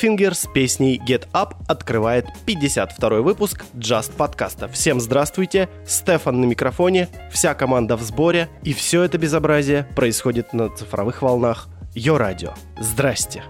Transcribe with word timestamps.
Goldfinger 0.00 0.34
с 0.34 0.46
песней 0.46 0.98
Get 0.98 1.28
Up 1.32 1.54
открывает 1.66 2.26
52 2.46 3.20
выпуск 3.20 3.64
Just 3.74 4.12
подкаста. 4.16 4.68
Всем 4.68 5.00
здравствуйте, 5.00 5.68
Стефан 5.86 6.40
на 6.40 6.46
микрофоне, 6.46 7.08
вся 7.30 7.54
команда 7.54 7.96
в 7.96 8.02
сборе, 8.02 8.48
и 8.62 8.72
все 8.72 9.02
это 9.02 9.18
безобразие 9.18 9.86
происходит 9.96 10.52
на 10.52 10.68
цифровых 10.70 11.22
волнах 11.22 11.68
Йо 11.94 12.18
Радио. 12.18 12.54
Здрасте! 12.78 13.42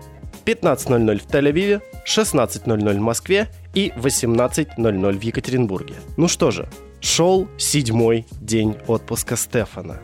15.00 0.44 1.18
в 1.18 1.26
Тель-Авиве, 1.26 1.82
16.00 2.06 2.94
в 2.94 3.00
Москве 3.00 3.48
и 3.74 3.92
18.00 3.96 5.18
в 5.18 5.22
Екатеринбурге. 5.22 5.94
Ну 6.16 6.26
что 6.26 6.50
же, 6.50 6.68
шел 7.00 7.48
седьмой 7.58 8.26
день 8.40 8.76
отпуска 8.88 9.36
Стефана. 9.36 10.00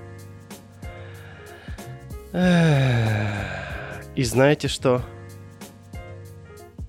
И 4.14 4.22
знаете 4.22 4.68
что? 4.68 5.02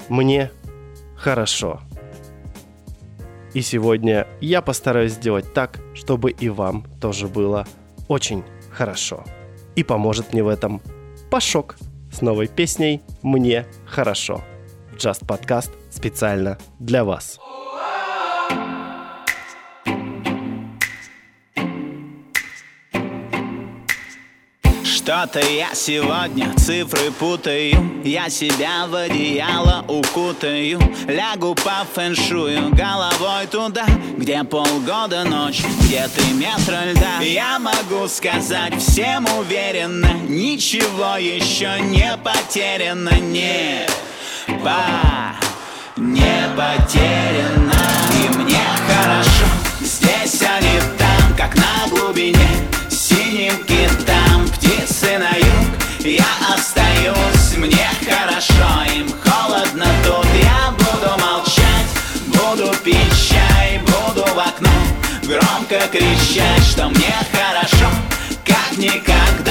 мне 0.09 0.51
хорошо. 1.16 1.81
И 3.53 3.62
сегодня 3.62 4.28
я 4.41 4.62
постараюсь 4.62 5.13
сделать 5.13 5.53
так, 5.53 5.79
чтобы 5.94 6.31
и 6.31 6.50
вам 6.50 6.85
тоже 7.01 7.28
было 7.28 7.66
очень 8.07 8.44
хорошо. 8.72 9.23
И 9.75 9.84
поможет 9.84 10.34
мне 10.34 10.44
в 10.44 10.47
этом 10.47 10.81
Пашок 11.29 11.75
с 12.12 12.22
новой 12.22 12.47
песней 12.47 13.01
«Мне 13.22 13.66
хорошо». 13.85 14.41
Just 14.95 15.25
Podcast 15.25 15.72
специально 15.91 16.57
для 16.79 17.03
вас. 17.03 17.39
Что-то 25.07 25.39
я 25.39 25.74
сегодня 25.74 26.54
цифры 26.57 27.12
путаю. 27.12 28.01
Я 28.04 28.30
себя 28.30 28.88
в 28.88 28.94
одеяло 28.94 29.86
укутаю. 29.88 30.81
Лягу 31.07 31.56
по 31.56 31.88
фэншую 31.94 32.75
головой 32.75 33.48
туда 33.50 33.86
Где 34.18 34.44
полгода 34.44 35.24
ночь, 35.24 35.63
где 35.80 36.09
ты 36.13 36.33
метра 36.33 36.92
льда. 36.92 37.21
Я 37.21 37.57
могу 37.57 38.09
сказать 38.09 38.81
всем 38.81 39.25
уверенно 39.39 40.12
Ничего 40.27 41.15
еще 41.15 41.80
не 41.80 42.12
потеряно. 42.21 43.18
Не 43.18 43.88
по 44.62 45.38
не 45.95 46.50
потеряно. 46.57 47.67
Я 56.07 56.24
остаюсь, 56.56 57.57
мне 57.57 57.86
хорошо, 58.00 58.89
им 58.95 59.09
холодно 59.25 59.86
тут. 60.06 60.25
Я 60.42 60.71
буду 60.71 61.12
молчать, 61.19 61.89
буду 62.27 62.74
пить 62.81 63.30
чай, 63.30 63.81
буду 63.81 64.25
в 64.33 64.39
окно 64.39 64.69
Громко 65.24 65.86
кричать, 65.92 66.63
что 66.63 66.88
мне 66.88 67.13
хорошо, 67.33 67.89
как 68.45 68.77
никогда. 68.77 69.46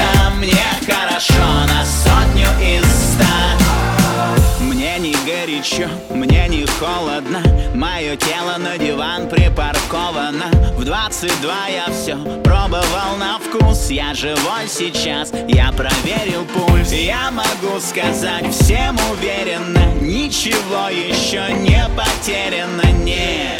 Горячо, 5.66 5.88
мне 6.10 6.46
не 6.48 6.66
холодно 6.66 7.42
Мое 7.74 8.16
тело 8.16 8.56
на 8.58 8.78
диван 8.78 9.28
припарковано. 9.28 10.46
В 10.76 10.84
22 10.84 11.68
я 11.68 11.86
все 11.92 12.16
пробовал 12.42 13.16
на 13.18 13.38
вкус. 13.38 13.90
Я 13.90 14.14
живой 14.14 14.66
сейчас, 14.68 15.32
я 15.48 15.72
проверил 15.72 16.44
пульс. 16.46 16.92
Я 16.92 17.30
могу 17.30 17.78
сказать 17.80 18.52
всем 18.54 18.96
уверенно 19.12 19.94
Ничего 20.00 20.88
еще 20.88 21.52
не 21.52 21.84
потеряно, 21.96 22.90
не 23.04 23.58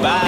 по, 0.00 0.20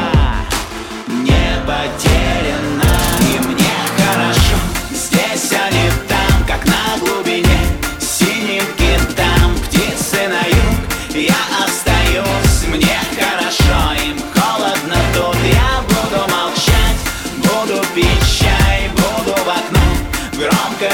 не 1.08 1.60
потеряно. 1.66 2.90
И 3.20 3.46
мне 3.46 3.74
хорошо 3.96 4.56
здесь, 4.90 5.52
а 5.52 5.70
не 5.70 5.90
там 6.08 6.46
Как 6.46 6.64
на 6.66 6.98
глубине 6.98 7.63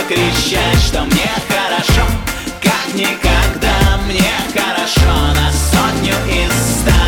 кричать 0.08 0.78
Что 0.86 1.02
мне 1.02 1.30
хорошо, 1.48 2.06
как 2.62 2.94
никогда 2.94 3.98
Мне 4.06 4.32
хорошо 4.52 5.12
на 5.34 5.52
сотню 5.52 6.14
из 6.28 6.52
ста. 6.80 7.00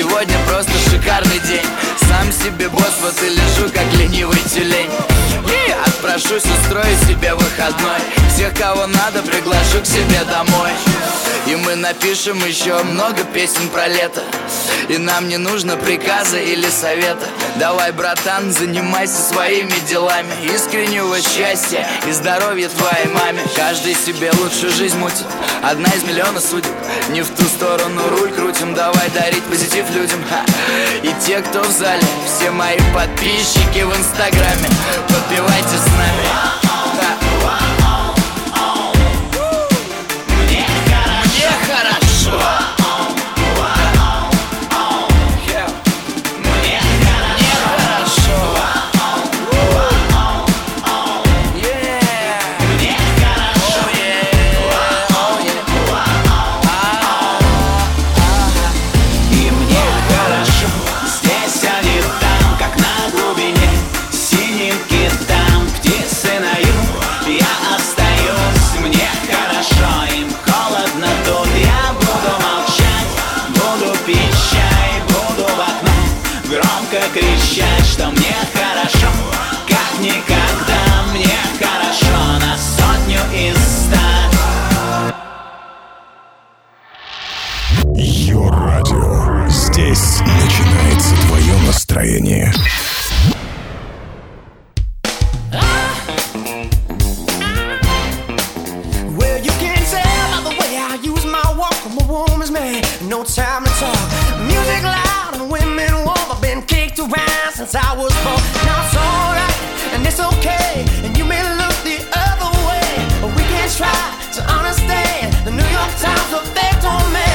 Сегодня 0.00 0.36
просто 0.48 0.72
шикарный 0.88 1.40
день. 1.40 1.66
Сам 2.08 2.32
себе 2.32 2.70
босс, 2.70 2.94
вот 3.02 3.22
и 3.22 3.28
лежу, 3.28 3.70
как 3.70 3.92
ленивый 3.98 4.40
тюлень. 4.48 4.90
И 5.46 5.72
отпрошусь, 5.86 6.44
устрою 6.44 6.96
себе 7.06 7.34
выходной. 7.34 8.00
Всех, 8.32 8.54
кого 8.54 8.86
надо, 8.86 9.20
приглашу 9.22 9.82
к 9.82 9.86
себе 9.86 10.24
домой. 10.24 10.70
И 11.46 11.56
мы 11.56 11.74
напишем 11.74 12.38
еще 12.46 12.82
много 12.82 13.24
песен 13.24 13.68
про 13.68 13.88
лето. 13.88 14.22
И 14.88 14.96
нам 14.96 15.28
не 15.28 15.36
нужно 15.36 15.76
приказа 15.76 16.38
или 16.38 16.70
совета 16.70 17.26
Давай, 17.56 17.92
братан, 17.92 18.52
занимайся 18.52 19.20
своими 19.20 19.72
делами. 19.88 20.32
Искреннего 20.54 21.20
счастья 21.20 21.86
и 22.06 22.12
здоровья 22.12 22.68
твоей 22.68 23.06
маме. 23.08 23.42
Каждый 23.56 23.94
себе 23.94 24.30
лучшую 24.40 24.72
жизнь 24.72 24.96
мутит. 24.98 25.26
Одна 25.62 25.88
из 25.90 26.04
миллиона 26.04 26.40
судеб. 26.40 26.72
Не 27.10 27.22
в 27.22 27.28
ту 27.30 27.44
сторону 27.44 28.08
руль 28.08 28.32
крутим. 28.32 28.74
Давай 28.74 29.10
дарить 29.10 29.44
позитив 29.44 29.90
людям. 29.90 30.20
Ха. 30.28 30.44
И 31.02 31.12
те, 31.26 31.40
кто 31.40 31.62
в 31.62 31.70
зале 31.70 32.02
Все 32.26 32.50
мои 32.50 32.78
подписчики 32.94 33.82
в 33.82 33.96
инстаграме. 33.96 34.68
Подпевайте 35.08 35.76
с 35.76 35.86
нами 35.86 36.69
man, 102.50 102.82
no 103.08 103.24
time 103.24 103.64
to 103.64 103.70
talk. 103.80 104.04
Music 104.46 104.82
loud 104.82 105.34
and 105.34 105.50
women 105.50 105.92
warm. 106.04 106.26
I've 106.30 106.42
been 106.42 106.62
kicked 106.62 106.98
around 106.98 107.50
since 107.52 107.74
I 107.74 107.94
was 107.96 108.12
born. 108.24 108.42
Now 108.66 108.84
it's 108.84 108.96
alright 108.96 109.56
and 109.94 110.06
it's 110.06 110.20
okay. 110.20 110.84
And 111.04 111.16
you 111.16 111.24
may 111.24 111.42
look 111.60 111.76
the 111.86 111.98
other 112.26 112.50
way, 112.68 112.90
but 113.22 113.30
we 113.36 113.42
can 113.42 113.68
try 113.70 114.02
to 114.36 114.40
understand 114.58 115.32
the 115.46 115.52
New 115.52 115.70
York 115.78 115.92
Times 115.98 116.30
on 116.84 117.04
me. 117.12 117.30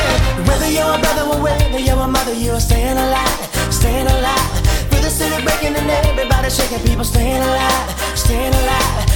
Whether 0.48 0.70
you're 0.70 0.94
a 0.96 1.00
brother 1.00 1.26
or 1.34 1.42
whether 1.42 1.80
you're 1.80 2.00
a 2.00 2.08
mother, 2.08 2.34
you're 2.34 2.60
staying 2.60 2.98
alive, 2.98 3.55
staying 3.86 4.08
alive. 4.08 4.68
Feel 4.90 5.02
the 5.02 5.10
city 5.10 5.44
breaking 5.44 5.76
and 5.76 5.90
everybody 5.90 6.50
shaking, 6.50 6.80
people 6.88 7.04
staying 7.04 7.42
alive, 7.42 8.18
staying 8.18 8.54
alive. 8.54 9.15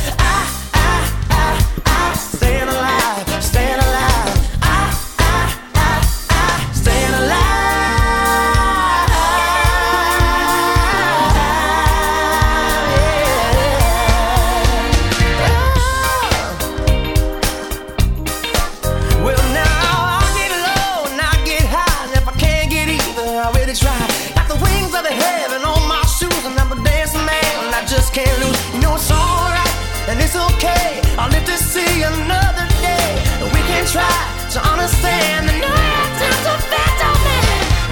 Try 33.91 34.05
to 34.53 34.59
understand 34.69 35.49
the 35.49 35.57
York 35.57 36.09
Times 36.21 36.45
effect 36.45 36.99
on 37.09 37.17
me. 37.25 37.39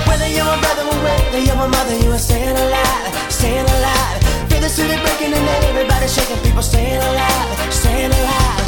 Whether 0.06 0.30
you're 0.30 0.46
a 0.46 0.60
brother 0.62 0.86
or 0.86 1.00
whether 1.02 1.40
you're 1.40 1.58
a 1.58 1.68
mother, 1.68 1.96
you 1.98 2.12
are 2.12 2.20
staying 2.20 2.56
alive, 2.56 3.32
staying 3.32 3.66
alive. 3.66 4.22
Feel 4.50 4.62
the 4.62 4.70
city 4.70 4.96
breaking 5.02 5.34
and 5.34 5.48
everybody 5.66 6.08
shaking, 6.08 6.38
people 6.44 6.62
staying 6.62 7.02
alive, 7.02 7.74
staying 7.74 8.12
alive. 8.12 8.67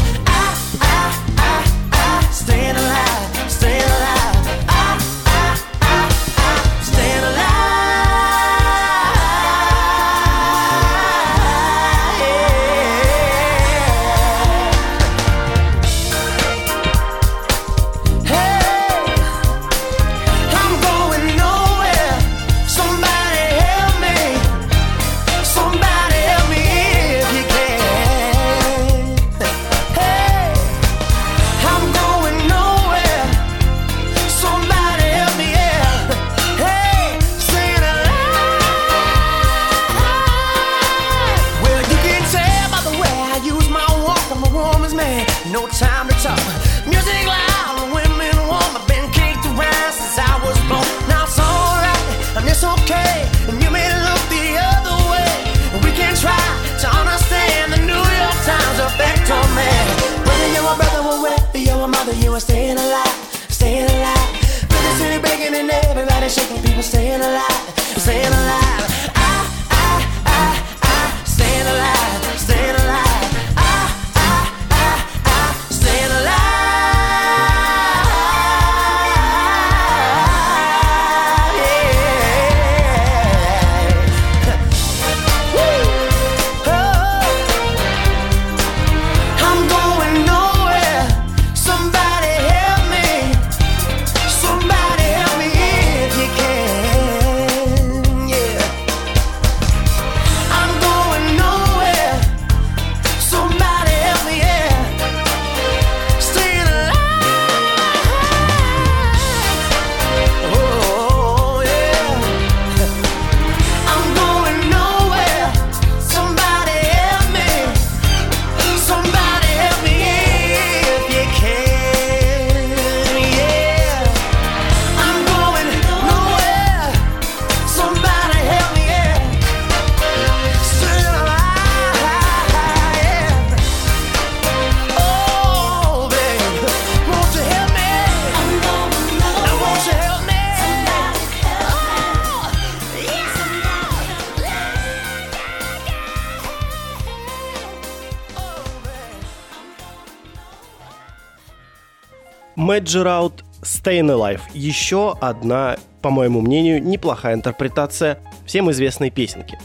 Major 152.80 153.06
Out 153.06 153.44
Stayin' 153.62 154.10
Alive. 154.10 154.40
Еще 154.54 155.14
одна, 155.20 155.76
по 156.02 156.10
моему 156.10 156.40
мнению, 156.40 156.82
неплохая 156.82 157.34
интерпретация 157.36 158.20
всем 158.46 158.72
известной 158.72 159.10
песенки. 159.10 159.60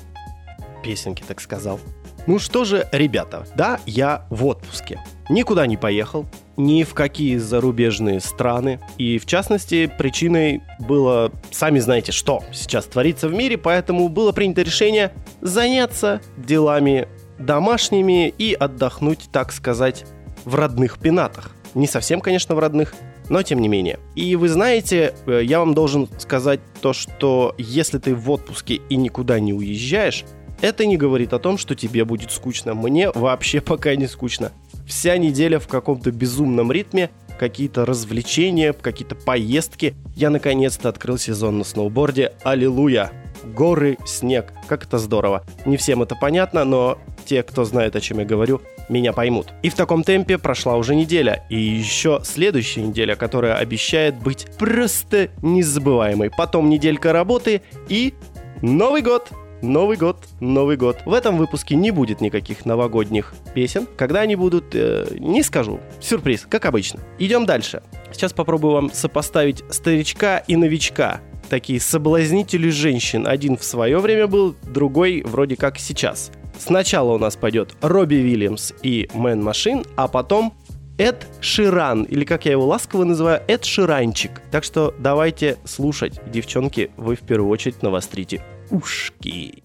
Песенки, 0.83 1.23
так 1.27 1.41
сказал. 1.41 1.79
Ну 2.27 2.41
что 2.41 2.65
же, 2.65 2.89
ребята, 2.91 3.47
да, 3.55 3.79
я 3.87 4.27
в 4.31 4.45
отпуске. 4.47 5.01
Никуда 5.29 5.69
не 5.69 5.77
поехал, 5.77 6.27
ни 6.57 6.83
в 6.83 6.93
какие 6.93 7.37
зарубежные 7.37 8.19
страны. 8.19 8.81
И, 8.99 9.19
в 9.19 9.27
частности, 9.27 9.87
причиной 9.87 10.63
было, 10.81 11.31
сами 11.53 11.79
знаете, 11.79 12.11
что 12.11 12.43
сейчас 12.53 12.87
творится 12.87 13.29
в 13.29 13.33
мире, 13.33 13.57
поэтому 13.57 14.09
было 14.09 14.33
принято 14.33 14.63
решение 14.63 15.13
заняться 15.41 16.21
делами 16.37 17.07
домашними 17.39 18.29
и 18.29 18.55
отдохнуть, 18.55 19.29
так 19.31 19.53
сказать, 19.53 20.05
в 20.45 20.57
родных 20.57 20.99
пенатах. 20.99 21.54
Не 21.75 21.87
совсем, 21.87 22.21
конечно, 22.21 22.55
в 22.55 22.59
родных, 22.59 22.95
но 23.29 23.43
тем 23.43 23.61
не 23.61 23.69
менее. 23.69 23.99
И 24.15 24.37
вы 24.37 24.49
знаете, 24.49 25.15
э, 25.27 25.41
я 25.43 25.59
вам 25.59 25.75
должен 25.75 26.09
сказать 26.19 26.61
то, 26.81 26.93
что 26.93 27.55
если 27.59 27.99
ты 27.99 28.15
в 28.15 28.31
отпуске 28.31 28.81
и 28.89 28.97
никуда 28.97 29.41
не 29.41 29.53
уезжаешь, 29.53 30.25
это 30.61 30.87
не 30.87 30.97
говорит 30.97 31.33
о 31.33 31.39
том, 31.39 31.59
что 31.59 31.75
тебе 31.75 32.05
будет 32.05 32.31
скучно. 32.31 32.75
Мне 32.75 33.11
вообще 33.11 33.61
пока 33.63 33.95
не 33.97 34.07
скучно. 34.07 34.53
Вся 34.87 35.17
неделя 35.17 35.59
в 35.59 35.67
каком-то 35.67 36.11
безумном 36.13 36.71
ритме, 36.71 37.11
какие-то 37.39 37.85
развлечения, 37.85 38.73
какие-то 38.73 39.15
поездки. 39.15 39.95
Я 40.15 40.31
наконец-то 40.31 40.89
открыл 40.89 41.19
сезон 41.19 41.59
на 41.59 41.65
сноуборде. 41.65 42.33
Аллилуйя! 42.45 43.11
Горы, 43.45 43.99
снег. 44.07 44.53
Как 44.69 44.85
это 44.85 44.99
здорово. 44.99 45.45
Не 45.67 45.77
всем 45.77 46.03
это 46.03 46.15
понятно, 46.15 46.65
но 46.65 46.99
те, 47.27 47.43
кто 47.43 47.65
знает, 47.65 47.97
о 47.97 48.01
чем 48.01 48.21
я 48.21 48.25
говорю, 48.25 48.63
меня 48.89 49.13
поймут. 49.13 49.49
И 49.63 49.69
в 49.69 49.75
таком 49.75 50.03
темпе 50.03 50.39
прошла 50.39 50.77
уже 50.77 50.95
неделя. 50.95 51.45
И 51.49 51.57
еще 51.57 52.21
следующая 52.25 52.83
неделя, 52.83 53.17
которая 53.17 53.57
обещает 53.57 54.17
быть 54.17 54.47
просто 54.59 55.31
незабываемой. 55.43 56.31
Потом 56.31 56.69
неделька 56.69 57.13
работы 57.13 57.63
и 57.89 58.15
Новый 58.63 59.03
год! 59.03 59.31
Новый 59.63 59.97
год, 59.97 60.19
Новый 60.41 60.77
год. 60.77 60.99
В 61.07 61.13
этом 61.15 61.39
выпуске 61.39 61.75
не 61.75 61.91
будет 61.91 62.21
никаких 62.21 62.67
новогодних 62.67 63.35
песен. 63.55 63.87
Когда 63.97 64.21
они 64.21 64.37
будут, 64.37 64.75
э, 64.75 65.07
не 65.19 65.43
скажу. 65.43 65.81
Сюрприз, 66.01 66.47
как 66.49 66.67
обычно. 66.67 67.01
Идем 67.19 67.47
дальше. 67.47 67.83
Сейчас 68.13 68.35
попробую 68.35 68.75
вам 68.75 68.93
сопоставить 68.93 69.65
старичка 69.71 70.39
и 70.39 70.57
новичка. 70.57 71.21
Такие 71.49 71.81
соблазнители 71.81 72.69
женщин. 72.69 73.27
Один 73.27 73.57
в 73.57 73.65
свое 73.65 73.99
время 73.99 74.27
был, 74.27 74.55
другой 74.65 75.23
вроде 75.25 75.57
как 75.57 75.79
сейчас. 75.79 76.31
Сначала 76.59 77.13
у 77.13 77.19
нас 77.19 77.37
пойдет 77.37 77.75
Робби 77.81 78.17
Вильямс 78.17 78.73
и 78.83 79.09
Мэн 79.13 79.43
Машин, 79.43 79.85
а 79.97 80.09
потом 80.09 80.55
Эд 80.97 81.27
Ширан, 81.41 82.05
или 82.05 82.25
как 82.25 82.45
я 82.45 82.53
его 82.53 82.67
ласково 82.67 83.05
называю, 83.05 83.43
Эд 83.49 83.65
Ширанчик. 83.65 84.41
Так 84.51 84.65
что 84.65 84.95
давайте 84.99 85.59
слушать, 85.65 86.21
девчонки, 86.31 86.91
вы 86.97 87.17
в 87.17 87.21
первую 87.21 87.51
очередь 87.51 87.83
навострите 87.83 88.43
ушки. 88.71 89.63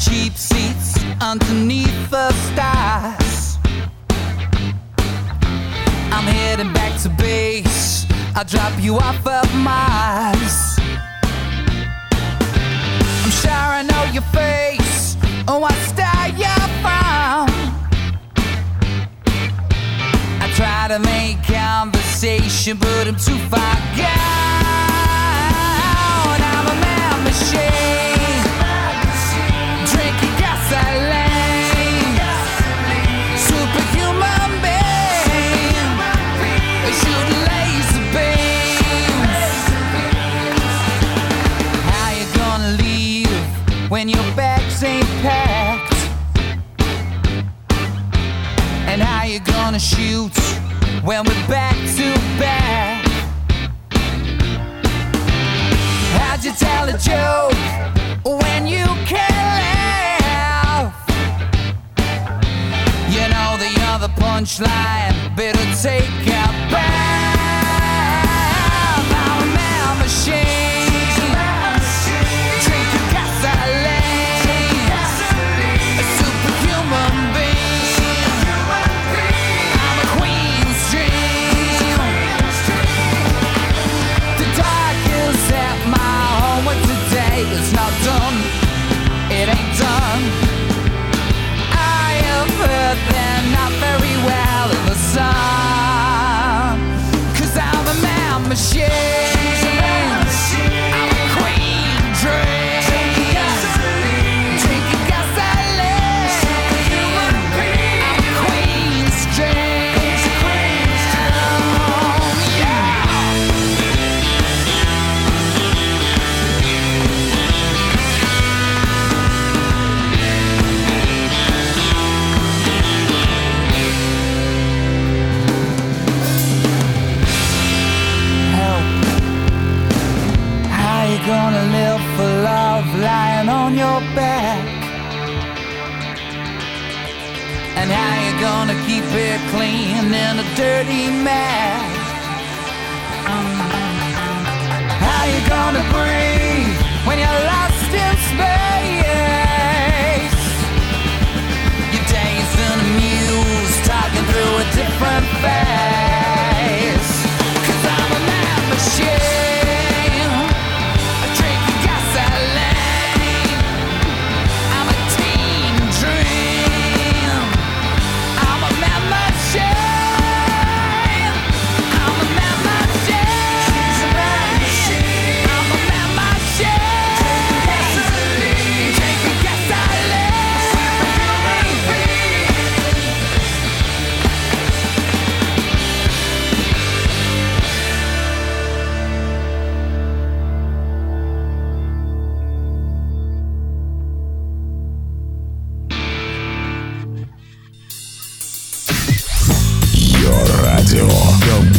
Cheap 0.00 0.49
underneath 1.20 2.10
the 2.10 2.32
stars. 2.32 3.58
I'm 6.12 6.24
heading 6.24 6.72
back 6.72 7.00
to 7.02 7.08
base. 7.10 8.06
I'll 8.34 8.44
drop 8.44 8.72
you 8.82 8.96
off 8.96 9.26
of 9.26 9.54
Mars. 9.56 10.78
I'm 13.22 13.30
sure 13.30 13.52
I 13.52 13.82
know 13.82 14.04
your 14.12 14.22
face. 14.32 15.16
Oh, 15.46 15.58
what 15.58 15.74
star 15.88 16.28
you're 16.30 16.68
from. 16.82 17.48
I 20.42 20.50
try 20.54 20.88
to 20.88 20.98
make 21.00 21.42
conversation, 21.44 22.76
but 22.78 23.06
I'm 23.06 23.16
too 23.16 23.38
far 23.48 23.76
gone. 23.96 24.59
when 51.04 51.24
we're 51.24 51.48
back 51.48 51.76
to 51.96 52.12
back? 52.38 53.06
How'd 56.18 56.44
you 56.44 56.52
tell 56.52 56.88
a 56.88 56.98
joke 56.98 57.54
when 58.42 58.66
you 58.66 58.84
can't 59.06 59.30
laugh? 59.60 60.94
You 63.08 63.28
know 63.28 63.56
the 63.56 63.72
other 63.86 64.08
punchline, 64.20 65.34
better 65.36 65.64
take 65.80 66.26
a 66.26 66.70
bath. 66.70 66.89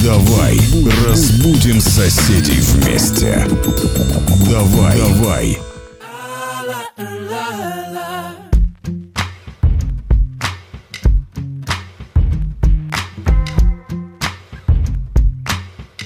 Давай 0.06 0.56
разбудим 1.08 1.80
соседей 1.80 2.60
вместе. 2.60 3.44
Давай, 4.48 4.96
давай. 4.98 5.58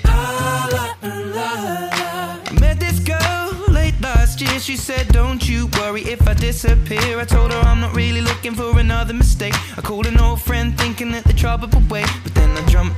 I 0.04 0.08
met 2.58 2.80
this 2.80 2.98
girl 3.00 3.52
late 3.68 3.94
last 4.00 4.40
year. 4.40 4.58
She 4.58 4.76
said, 4.76 5.08
Don't 5.12 5.46
you 5.48 5.68
worry 5.78 6.02
if 6.02 6.26
I 6.26 6.34
disappear. 6.34 7.18
I 7.20 7.24
told 7.24 7.52
her 7.52 7.60
I'm 7.60 7.80
not 7.80 7.94
really 7.94 8.20
looking 8.22 8.54
for 8.54 8.78
another 8.78 9.14
mistake. 9.14 9.54
I 9.76 9.80
called 9.82 10.06
an 10.06 10.18
old 10.18 10.40
friend 10.40 10.76
thinking 10.78 11.12
that 11.12 11.24
the 11.24 11.32
trouble 11.32 11.68
would 11.74 11.90
wait. 11.90 12.08
But 12.24 12.34
then 12.34 12.43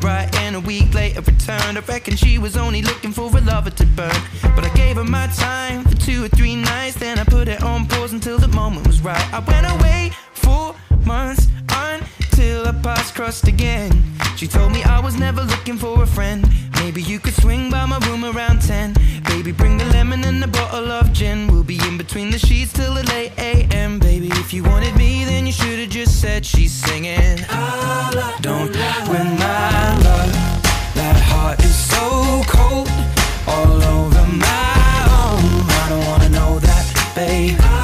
Right 0.02 0.30
in 0.44 0.56
a 0.56 0.60
week 0.60 0.94
later, 0.94 1.22
returned. 1.22 1.78
I 1.78 1.82
reckon 1.88 2.16
she 2.16 2.38
was 2.38 2.56
only 2.56 2.82
looking 2.82 3.12
for 3.12 3.36
a 3.36 3.42
lover 3.42 3.72
to 3.72 3.86
burn. 3.86 4.22
But 4.56 4.64
I 4.66 4.74
gave 4.76 4.96
her 4.98 5.04
my 5.04 5.28
time 5.28 5.84
for 5.84 5.96
two 5.96 6.26
or 6.26 6.28
three 6.30 6.56
nights. 6.56 6.96
Then 6.96 7.20
I 7.20 7.24
put 7.24 7.48
it 7.48 7.64
on 7.64 7.88
pause 7.88 8.14
until 8.14 8.38
the 8.38 8.48
moment 8.50 8.86
was 8.88 9.02
right. 9.02 9.34
I 9.34 9.40
went 9.40 9.66
away 9.66 10.12
four 10.34 10.76
months 11.06 11.48
until 11.70 12.68
our 12.68 12.74
paths 12.74 13.12
crossed 13.12 13.48
again. 13.48 13.92
She 14.36 14.48
told 14.48 14.72
me 14.72 14.84
I 14.84 15.00
was 15.00 15.18
never 15.18 15.42
looking 15.42 15.78
for 15.78 16.04
a 16.04 16.08
friend. 16.08 16.48
Maybe 16.80 17.02
you 17.02 17.20
could 17.20 17.34
swing 17.34 17.70
by 17.70 17.86
my 17.86 17.98
room 18.08 18.24
around 18.24 18.62
10. 18.62 18.94
Baby, 19.26 19.52
bring 19.52 19.78
the 19.78 19.86
lemon 19.86 20.24
and 20.24 20.44
a 20.44 20.48
bottle 20.48 20.92
of 20.92 21.12
gin. 21.12 21.48
We'll 21.48 21.64
be 21.64 21.80
in 21.88 21.98
between 21.98 22.30
the 22.30 22.40
sheets 22.40 22.72
till 22.74 22.94
the 22.94 23.04
late 23.04 23.34
AM. 23.38 24.00
Baby, 24.00 24.30
if 24.34 24.54
you 24.54 24.64
wanted 24.64 24.96
me, 24.96 25.26
then 25.26 25.46
you 25.46 25.52
should 25.52 25.80
have 25.80 25.90
just 25.90 26.22
said 26.22 26.46
she's 26.46 26.74
singing. 26.74 27.38
Don't 28.42 28.72
win 29.12 29.28
my 29.38 29.98
love. 30.08 30.34
That 30.96 31.18
heart 31.30 31.60
is 31.64 31.76
so 31.76 32.44
cold. 32.48 32.90
All 33.48 33.82
over 33.84 34.26
my 34.28 34.94
own. 35.22 35.44
I 35.82 35.86
don't 35.90 36.06
wanna 36.06 36.30
know 36.30 36.60
that, 36.60 37.14
babe. 37.16 37.77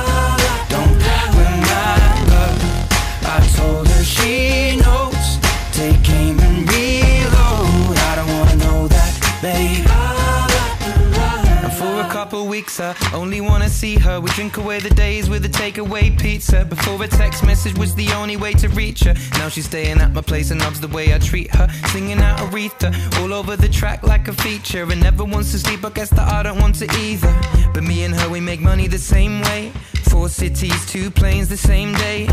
I 12.79 12.95
only 13.13 13.41
wanna 13.41 13.69
see 13.69 13.95
her. 13.97 14.19
We 14.21 14.29
drink 14.31 14.57
away 14.57 14.79
the 14.79 14.89
days 14.89 15.29
with 15.29 15.45
a 15.45 15.49
takeaway 15.49 16.17
pizza. 16.17 16.63
Before 16.63 17.01
a 17.03 17.07
text 17.07 17.45
message 17.45 17.77
was 17.77 17.93
the 17.93 18.11
only 18.13 18.37
way 18.37 18.53
to 18.53 18.69
reach 18.69 19.01
her. 19.03 19.13
Now 19.37 19.49
she's 19.49 19.65
staying 19.65 19.99
at 19.99 20.13
my 20.13 20.21
place 20.21 20.49
and 20.51 20.61
loves 20.61 20.79
the 20.79 20.87
way 20.87 21.13
I 21.13 21.19
treat 21.19 21.53
her. 21.55 21.67
Singing 21.91 22.19
out 22.19 22.39
Aretha 22.39 22.89
all 23.19 23.33
over 23.33 23.57
the 23.57 23.67
track 23.67 24.03
like 24.03 24.27
a 24.27 24.33
feature. 24.33 24.83
And 24.91 25.01
never 25.01 25.23
wants 25.25 25.51
to 25.51 25.59
sleep, 25.59 25.83
I 25.85 25.89
guess 25.89 26.09
that 26.11 26.31
I 26.31 26.41
don't 26.43 26.59
want 26.59 26.75
to 26.75 26.85
either. 26.99 27.33
But 27.73 27.83
me 27.83 28.03
and 28.05 28.15
her, 28.15 28.29
we 28.29 28.39
make 28.39 28.61
money 28.61 28.87
the 28.87 28.97
same 28.97 29.41
way. 29.41 29.71
Four 30.09 30.29
cities, 30.29 30.85
two 30.85 31.09
planes 31.11 31.49
the 31.49 31.57
same 31.57 31.93
day. 31.93 32.27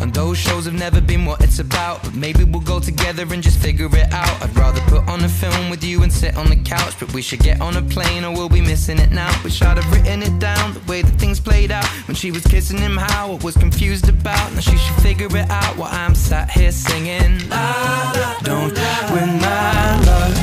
And 0.00 0.12
those 0.12 0.38
shows 0.38 0.64
have 0.64 0.74
never 0.74 1.00
been 1.00 1.24
what 1.24 1.42
it's 1.42 1.58
about. 1.58 2.02
But 2.02 2.14
maybe 2.14 2.44
we'll 2.44 2.60
go 2.60 2.80
together 2.80 3.24
and 3.30 3.42
just 3.42 3.58
figure 3.60 3.86
it 3.94 4.12
out. 4.12 4.42
I'd 4.42 4.56
rather 4.56 4.80
put 4.82 5.06
on 5.08 5.22
a 5.22 5.28
film 5.28 5.70
with 5.70 5.84
you 5.84 6.02
and 6.02 6.12
sit 6.12 6.36
on 6.36 6.48
the 6.48 6.56
couch. 6.56 6.94
But 6.98 7.12
we 7.12 7.22
should 7.22 7.40
get 7.40 7.60
on 7.60 7.76
a 7.76 7.82
plane 7.82 8.24
or 8.24 8.32
we'll 8.32 8.48
be 8.48 8.60
missing 8.60 8.98
it 8.98 9.10
now. 9.10 9.30
Wish 9.44 9.62
I'd 9.76 9.84
have 9.84 9.92
written 9.92 10.22
it 10.22 10.38
down 10.38 10.72
the 10.72 10.80
way 10.90 11.02
that 11.02 11.18
things 11.20 11.38
played 11.38 11.70
out. 11.70 11.84
When 12.08 12.14
she 12.14 12.30
was 12.30 12.42
kissing 12.46 12.78
him, 12.78 12.96
how 12.96 13.32
I 13.32 13.44
was 13.44 13.56
confused 13.56 14.08
about. 14.08 14.54
Now 14.54 14.60
she 14.60 14.76
should 14.76 14.96
figure 15.02 15.26
it 15.26 15.50
out 15.50 15.76
while 15.76 15.92
I'm 15.92 16.14
sat 16.14 16.50
here 16.50 16.72
singing. 16.72 17.46
La, 17.50 18.12
la, 18.16 18.38
don't 18.40 18.72
win 19.12 19.38
my 19.38 20.00
love. 20.06 20.34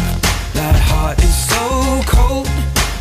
That 0.54 0.76
heart 0.76 1.18
is 1.18 1.36
so 1.50 2.02
cold. 2.06 2.48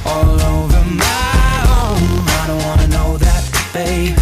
All 0.06 0.40
over 0.40 0.84
my 0.88 1.52
own. 1.68 2.24
I 2.40 2.44
don't 2.46 2.64
wanna 2.64 2.88
know 2.88 3.18
that, 3.18 3.70
babe. 3.74 4.21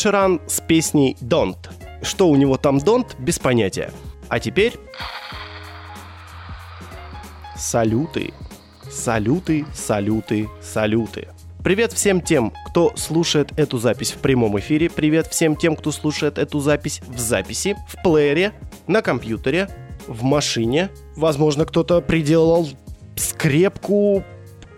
Ширан 0.00 0.40
с 0.46 0.62
песней 0.62 1.14
«Don't». 1.20 1.58
Что 2.00 2.30
у 2.30 2.36
него 2.36 2.56
там 2.56 2.78
«Don't» 2.78 3.08
без 3.18 3.38
понятия. 3.38 3.90
А 4.30 4.40
теперь... 4.40 4.78
Салюты. 7.54 8.32
Салюты, 8.90 9.66
салюты, 9.74 10.48
салюты. 10.62 11.28
Привет 11.62 11.92
всем 11.92 12.22
тем, 12.22 12.54
кто 12.68 12.96
слушает 12.96 13.52
эту 13.58 13.76
запись 13.76 14.12
в 14.12 14.20
прямом 14.20 14.58
эфире. 14.58 14.88
Привет 14.88 15.26
всем 15.26 15.54
тем, 15.54 15.76
кто 15.76 15.92
слушает 15.92 16.38
эту 16.38 16.60
запись 16.60 17.02
в 17.06 17.18
записи, 17.18 17.76
в 17.86 18.02
плеере, 18.02 18.54
на 18.86 19.02
компьютере, 19.02 19.68
в 20.06 20.22
машине. 20.22 20.88
Возможно, 21.14 21.66
кто-то 21.66 22.00
приделал 22.00 22.70
скрепку 23.16 24.24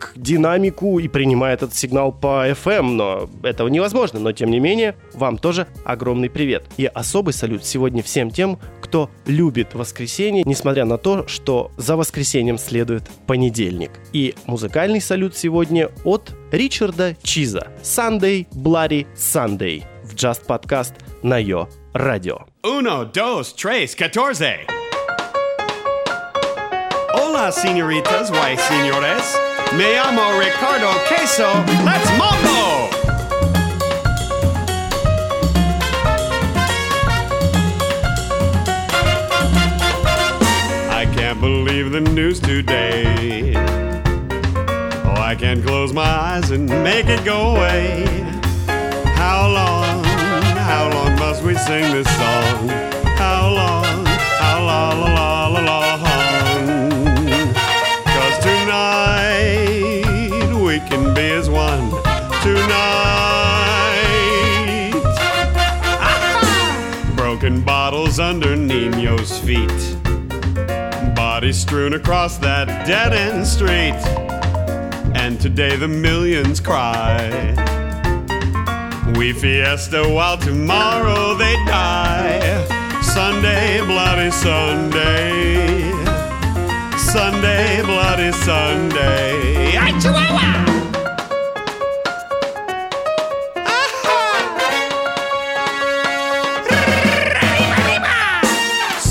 к 0.03 0.13
динамику 0.17 0.99
и 0.99 1.07
принимает 1.07 1.63
этот 1.63 1.77
сигнал 1.77 2.13
по 2.13 2.51
FM, 2.51 2.83
но 2.83 3.31
этого 3.43 3.69
невозможно. 3.69 4.19
Но, 4.19 4.33
тем 4.33 4.51
не 4.51 4.59
менее, 4.59 4.97
вам 5.15 5.39
тоже 5.39 5.69
огромный 5.85 6.29
привет. 6.29 6.65
И 6.77 6.87
особый 6.87 7.33
салют 7.33 7.65
сегодня 7.65 8.03
всем 8.03 8.31
тем, 8.31 8.59
кто 8.81 9.09
любит 9.27 9.75
воскресенье, 9.75 10.43
несмотря 10.45 10.85
на 10.85 10.99
то, 10.99 11.27
что 11.29 11.71
за 11.77 11.97
воскресеньем 11.97 12.59
следует 12.59 13.09
понедельник. 13.27 13.93
И 14.13 14.35
музыкальный 14.47 15.01
салют 15.01 15.37
сегодня 15.37 15.91
от 16.05 16.33
Ричарда 16.51 17.17
Чиза. 17.23 17.69
Sunday 17.83 18.47
Bloody 18.51 19.07
Sunday 19.15 19.85
в 20.05 20.15
Just 20.15 20.47
Podcast 20.47 20.95
на 21.23 21.39
Йо 21.39 21.69
Радио. 21.95 22.47
Uno, 22.65 23.05
dos, 23.05 23.55
tres, 23.55 23.95
catorce. 23.95 24.67
Hola, 27.15 27.53
señoritas, 27.53 28.31
y 28.31 28.57
señores. 28.57 29.52
Me 29.77 29.95
llamo 29.95 30.39
Ricardo 30.39 30.91
Queso. 31.09 31.51
Let's 31.83 32.11
mambo! 32.19 32.91
I 40.91 41.07
can't 41.15 41.41
believe 41.41 41.91
the 41.91 42.01
news 42.01 42.39
today. 42.39 43.55
Oh, 45.07 45.15
I 45.17 45.35
can't 45.35 45.65
close 45.65 45.95
my 45.95 46.03
eyes 46.03 46.51
and 46.51 46.69
make 46.69 47.07
it 47.07 47.25
go 47.25 47.57
away. 47.57 48.05
How 49.17 49.49
long, 49.49 50.05
how 50.05 50.91
long 50.93 51.19
must 51.19 51.43
we 51.43 51.55
sing 51.55 51.91
this 51.93 52.07
song? 52.19 52.69
How 53.17 53.49
long, 53.49 54.05
how 54.05 54.65
long, 54.65 55.15
long? 55.15 55.32
under 68.19 68.57
Nino's 68.57 69.39
feet. 69.39 69.69
Bodies 71.15 71.59
strewn 71.59 71.95
across 71.95 72.37
that 72.39 72.67
dead 72.87 73.13
end 73.13 73.47
street. 73.47 73.95
And 75.17 75.41
today 75.41 75.77
the 75.77 75.89
millions 75.89 76.61
cry. 76.61 77.31
We 79.17 79.33
fiesta 79.33 80.03
while 80.09 80.37
tomorrow 80.37 81.35
they 81.35 81.55
die. 81.67 83.01
Sunday, 83.03 83.81
bloody 83.87 84.31
Sunday. 84.31 85.91
Sunday, 86.99 87.83
bloody 87.83 88.33
Sunday. 88.33 89.73
Chihuahua! 90.01 90.72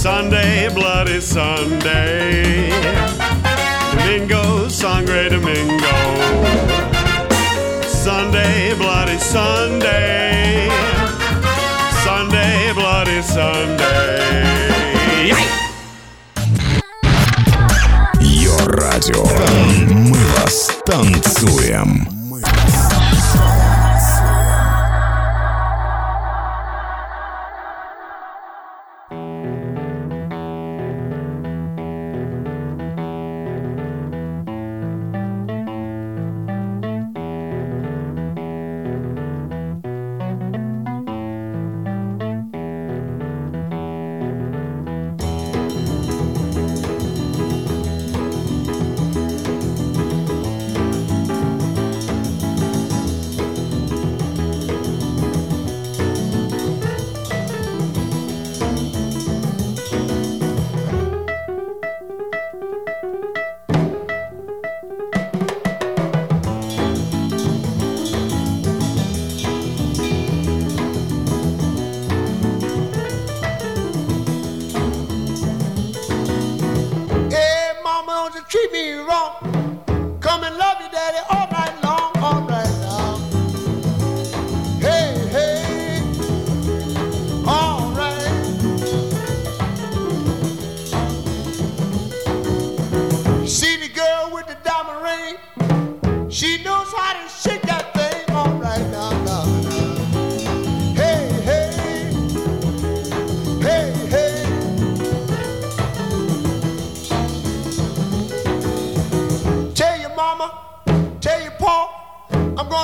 Sunday, 0.02 0.68
bloody 0.74 1.22
Sunday. 1.22 2.72
Domingo, 3.92 4.68
Sangre 4.68 5.30
Domingo. 5.30 5.96
Sunday, 7.86 8.74
bloody 8.80 9.20
Sunday. 9.20 10.70
Sunday, 12.04 12.74
bloody 12.74 13.22
Sunday. 13.22 14.16
Your 18.22 18.58
radio, 18.74 19.24
Мы 19.88 20.18
вас 20.34 20.82
танцуем. 20.84 22.21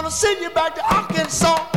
to 0.10 0.16
send 0.16 0.42
you 0.42 0.50
back 0.52 0.74
to 0.74 0.96
Arkansas. 0.96 1.77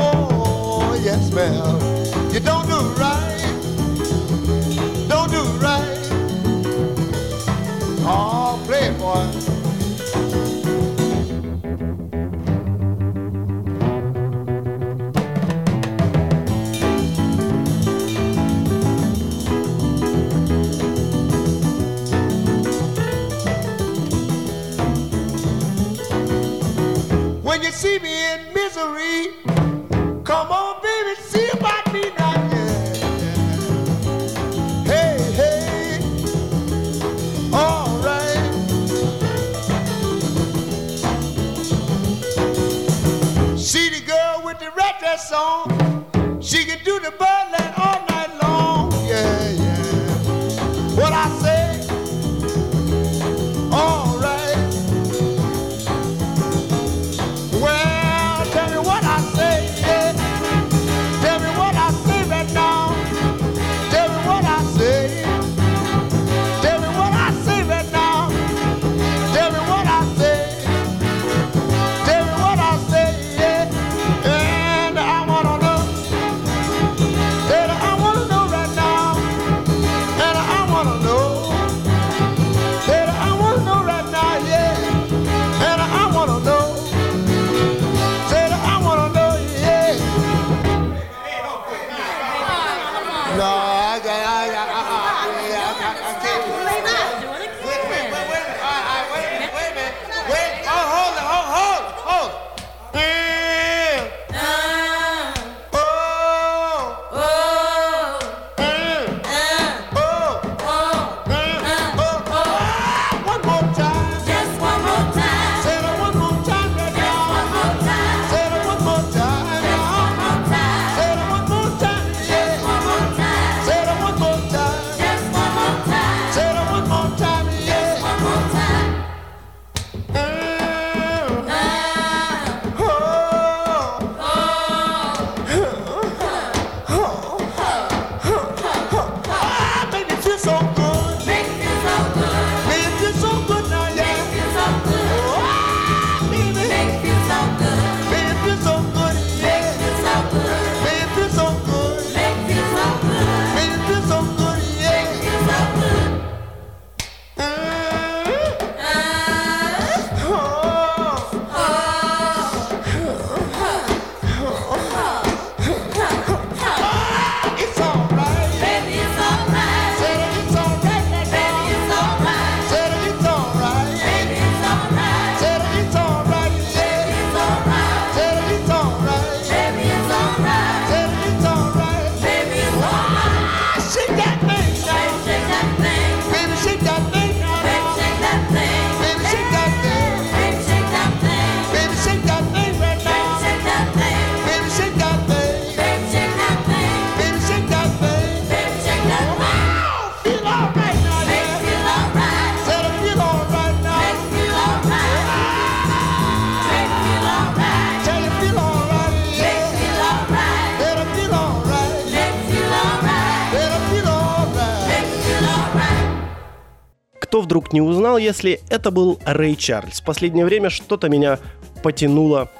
Не 217.73 217.81
узнал, 217.81 218.19
если 218.19 218.61
это 218.69 218.91
был 218.91 219.19
Рэй 219.25 219.57
Чарльз? 219.57 220.01
В 220.01 220.05
последнее 220.05 220.45
время 220.45 220.71
что-то 220.71 221.09
меня 221.09 221.39
потянуло 221.83 222.51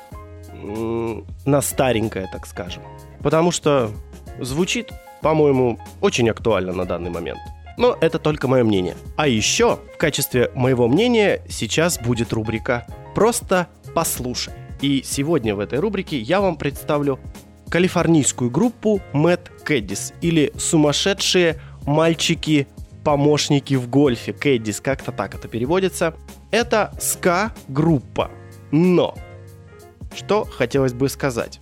на 1.45 1.61
старенькое, 1.63 2.29
так 2.33 2.47
скажем. 2.47 2.83
Потому 3.23 3.51
что 3.51 3.91
звучит, 4.39 4.91
по-моему, 5.23 5.79
очень 6.01 6.29
актуально 6.31 6.73
на 6.73 6.85
данный 6.85 7.11
момент. 7.11 7.41
Но 7.77 7.97
это 8.01 8.19
только 8.19 8.47
мое 8.47 8.63
мнение. 8.65 8.95
А 9.17 9.27
еще 9.27 9.79
в 9.95 9.97
качестве 9.97 10.51
моего 10.55 10.87
мнения 10.87 11.43
сейчас 11.49 11.99
будет 11.99 12.33
рубрика 12.33 12.87
«Просто 13.15 13.69
послушай». 13.95 14.53
И 14.83 15.03
сегодня 15.05 15.55
в 15.55 15.61
этой 15.61 15.79
рубрике 15.79 16.19
я 16.19 16.41
вам 16.41 16.57
представлю 16.57 17.19
калифорнийскую 17.71 18.51
группу 18.51 19.01
Mad 19.13 19.51
Кэддис 19.65 20.13
или 20.21 20.53
«Сумасшедшие 20.59 21.61
мальчики-помощники 23.05 23.75
в 23.75 23.89
гольфе». 23.89 24.33
Кэддис, 24.33 24.81
как-то 24.81 25.13
так 25.13 25.35
это 25.35 25.49
переводится. 25.49 26.15
Это 26.51 26.93
ска-группа. 27.01 28.31
Но, 28.71 29.15
что 30.15 30.45
хотелось 30.45 30.93
бы 30.93 31.09
сказать. 31.09 31.61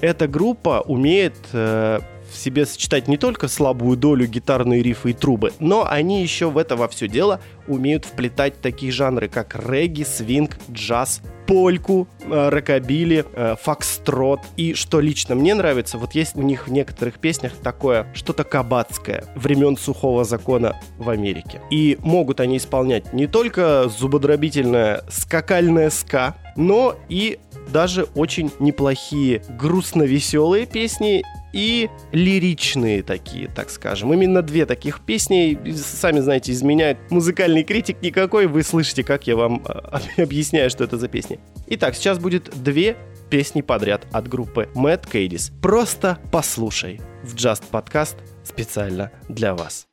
Эта 0.00 0.26
группа 0.26 0.82
умеет 0.86 1.36
э, 1.52 2.00
в 2.32 2.36
себе 2.36 2.66
сочетать 2.66 3.08
не 3.08 3.16
только 3.16 3.48
слабую 3.48 3.96
долю 3.96 4.26
гитарные 4.26 4.82
рифы 4.82 5.10
и 5.10 5.12
трубы, 5.12 5.52
но 5.58 5.86
они 5.88 6.22
еще 6.22 6.50
в 6.50 6.58
это 6.58 6.76
во 6.76 6.88
все 6.88 7.08
дело 7.08 7.40
умеют 7.68 8.04
вплетать 8.04 8.60
такие 8.60 8.90
жанры, 8.90 9.28
как 9.28 9.56
регги, 9.68 10.02
свинг, 10.02 10.56
джаз, 10.70 11.22
польку, 11.46 12.08
э, 12.24 12.48
рокобили, 12.48 13.24
э, 13.32 13.56
фокстрот. 13.60 14.40
И 14.56 14.74
что 14.74 15.00
лично 15.00 15.34
мне 15.34 15.54
нравится, 15.54 15.98
вот 15.98 16.14
есть 16.14 16.34
у 16.34 16.42
них 16.42 16.66
в 16.66 16.72
некоторых 16.72 17.18
песнях 17.18 17.52
такое 17.62 18.06
что-то 18.14 18.44
кабацкое 18.44 19.24
времен 19.34 19.76
сухого 19.76 20.24
закона 20.24 20.80
в 20.98 21.10
Америке. 21.10 21.60
И 21.70 21.98
могут 22.00 22.40
они 22.40 22.56
исполнять 22.56 23.12
не 23.12 23.26
только 23.26 23.88
зубодробительное 23.88 25.04
скакальное 25.08 25.90
ска, 25.90 26.36
но 26.56 26.96
и 27.08 27.38
даже 27.72 28.04
очень 28.14 28.50
неплохие 28.58 29.42
грустно-веселые 29.58 30.66
песни 30.66 31.22
и 31.52 31.90
лиричные 32.12 33.02
такие, 33.02 33.48
так 33.48 33.70
скажем. 33.70 34.12
Именно 34.12 34.42
две 34.42 34.66
таких 34.66 35.00
песни, 35.00 35.58
сами 35.74 36.20
знаете, 36.20 36.52
изменяют 36.52 36.98
музыкальный 37.10 37.64
критик 37.64 38.02
никакой, 38.02 38.46
вы 38.46 38.62
слышите, 38.62 39.04
как 39.04 39.26
я 39.26 39.36
вам 39.36 39.64
э, 39.66 40.22
объясняю, 40.22 40.70
что 40.70 40.84
это 40.84 40.98
за 40.98 41.08
песни. 41.08 41.38
Итак, 41.68 41.94
сейчас 41.94 42.18
будет 42.18 42.50
две 42.62 42.96
песни 43.30 43.62
подряд 43.62 44.06
от 44.12 44.28
группы 44.28 44.68
Mad 44.74 45.08
Cadis. 45.10 45.52
Просто 45.60 46.18
послушай 46.30 47.00
в 47.22 47.34
Just 47.34 47.64
Podcast 47.70 48.16
специально 48.44 49.10
для 49.28 49.54
вас. 49.54 49.86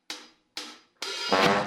Silhouette 1.30 1.59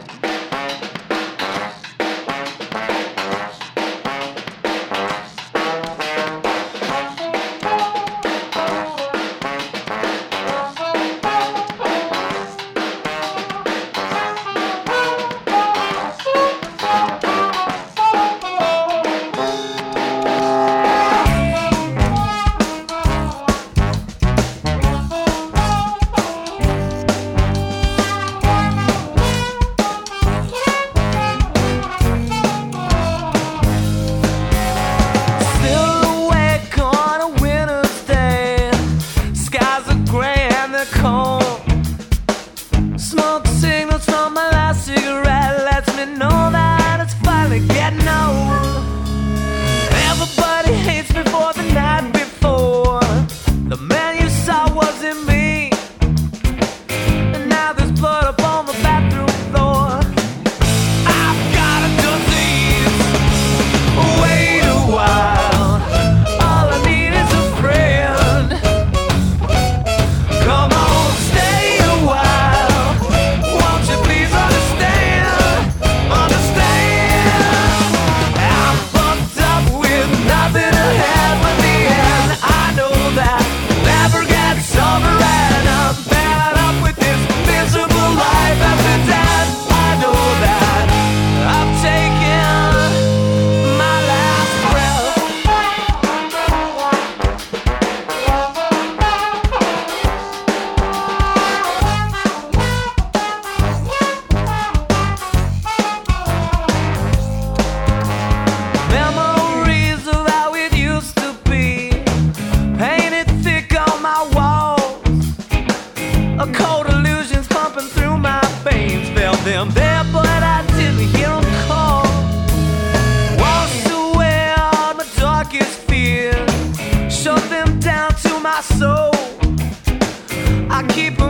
Keep 130.90 131.23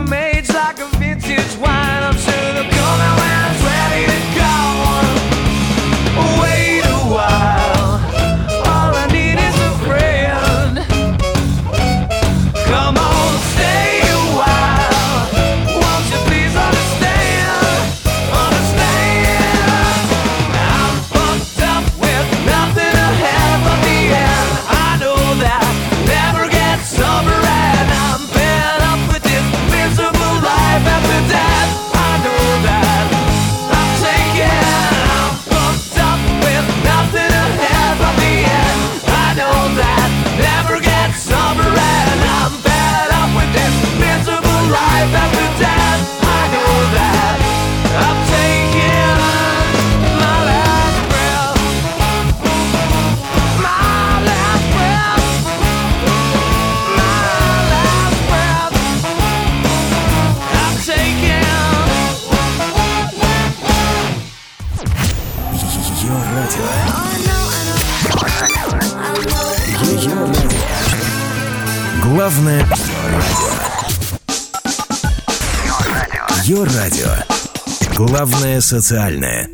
социальное. 78.64 79.48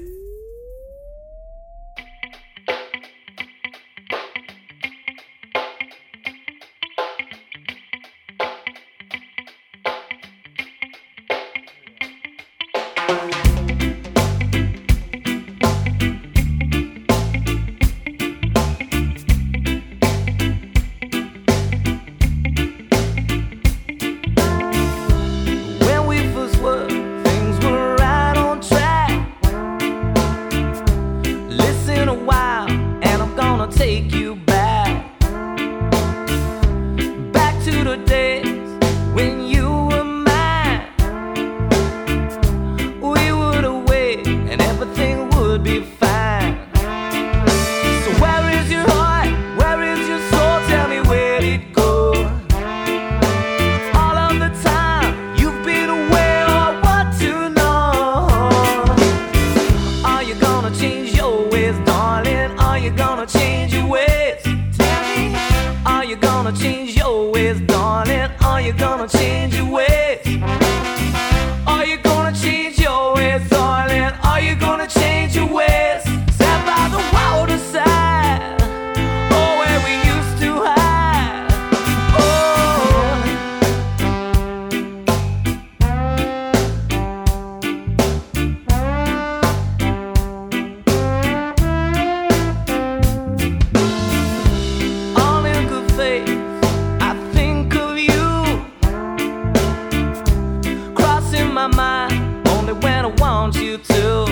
my 101.60 101.66
mind 101.66 102.48
only 102.48 102.72
when 102.72 103.04
I 103.04 103.08
want 103.18 103.54
you 103.54 103.76
to. 103.76 104.24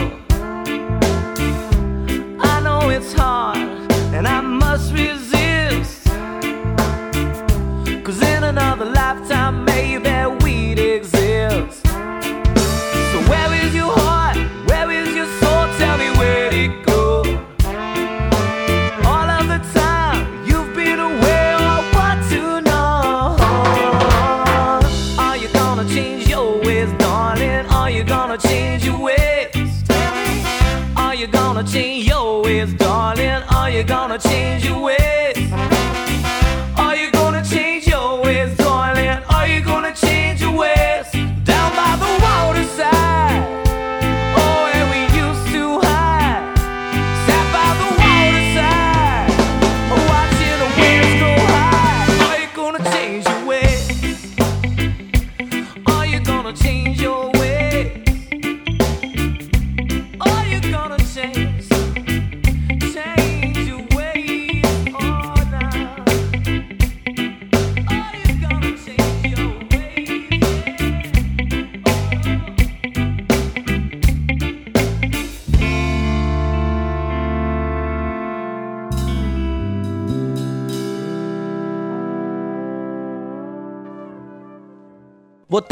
I 2.40 2.60
know 2.62 2.88
it's 2.88 3.12
hard, 3.12 3.58
and 4.14 4.26
I 4.26 4.40
must 4.40 4.92
resist. 4.92 5.17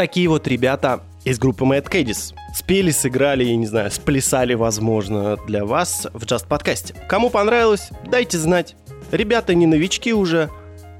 Такие 0.06 0.28
вот 0.28 0.46
ребята 0.46 1.00
из 1.24 1.40
группы 1.40 1.64
Mad 1.64 1.90
Caddies. 1.90 2.32
Спели, 2.54 2.92
сыграли, 2.92 3.42
я 3.42 3.56
не 3.56 3.66
знаю, 3.66 3.90
сплясали, 3.90 4.54
возможно, 4.54 5.36
для 5.48 5.64
вас 5.64 6.06
в 6.14 6.22
Just 6.22 6.46
подкасте. 6.46 6.94
Кому 7.08 7.28
понравилось, 7.28 7.90
дайте 8.08 8.38
знать. 8.38 8.76
Ребята 9.10 9.52
не 9.56 9.66
новички 9.66 10.12
уже, 10.12 10.48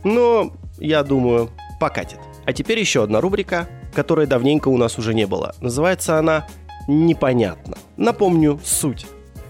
но, 0.03 0.53
я 0.79 1.05
думаю, 1.05 1.51
покатит. 1.79 2.19
А 2.47 2.53
теперь 2.53 2.81
еще 2.81 3.05
одна 3.05 3.21
рубрика, 3.21 3.69
которой 3.95 4.27
давненько 4.27 4.67
у 4.67 4.77
нас 4.77 4.99
уже 4.99 5.15
не 5.15 5.29
было. 5.29 5.55
Называется 5.61 6.19
она 6.19 6.49
«Непонятно». 6.89 7.79
Напомню 7.97 8.59
суть. 8.65 9.07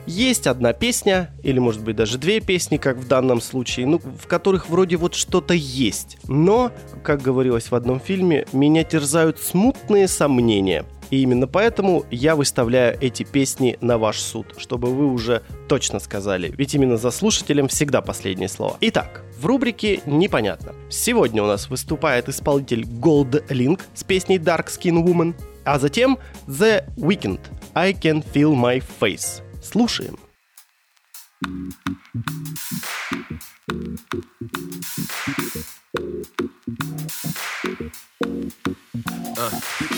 Есть 0.06 0.46
одна 0.46 0.72
песня, 0.72 1.30
или 1.42 1.58
может 1.58 1.82
быть 1.82 1.96
даже 1.96 2.16
две 2.16 2.40
песни, 2.40 2.76
как 2.76 2.96
в 2.96 3.08
данном 3.08 3.40
случае, 3.40 3.86
ну, 3.86 3.98
в 3.98 4.26
которых 4.28 4.68
вроде 4.68 4.96
вот 4.96 5.14
что-то 5.14 5.52
есть. 5.52 6.18
Но, 6.28 6.70
как 7.02 7.22
говорилось 7.22 7.70
в 7.70 7.74
одном 7.74 7.98
фильме, 7.98 8.46
меня 8.52 8.84
терзают 8.84 9.40
смутные 9.40 10.06
сомнения. 10.06 10.84
И 11.10 11.22
именно 11.22 11.46
поэтому 11.46 12.04
я 12.10 12.36
выставляю 12.36 12.96
эти 13.00 13.22
песни 13.22 13.78
на 13.80 13.98
ваш 13.98 14.18
суд, 14.18 14.54
чтобы 14.58 14.92
вы 14.92 15.06
уже 15.06 15.42
точно 15.68 15.98
сказали. 15.98 16.52
Ведь 16.56 16.74
именно 16.74 16.96
за 16.96 17.10
слушателем 17.10 17.68
всегда 17.68 18.00
последнее 18.00 18.48
слово. 18.48 18.76
Итак, 18.80 19.24
в 19.38 19.46
рубрике 19.46 20.00
«Непонятно». 20.06 20.74
Сегодня 20.88 21.42
у 21.42 21.46
нас 21.46 21.68
выступает 21.68 22.28
исполнитель 22.28 22.82
Gold 22.82 23.46
Link 23.48 23.80
с 23.94 24.02
песней 24.02 24.38
Dark 24.38 24.66
Skin 24.66 25.04
Woman, 25.04 25.34
а 25.64 25.78
затем 25.78 26.18
The 26.46 26.84
Weeknd 26.96 27.40
I 27.74 27.92
Can 27.92 28.24
Feel 28.32 28.54
My 28.54 28.82
Face. 29.00 29.45
Слушаем. 29.65 30.17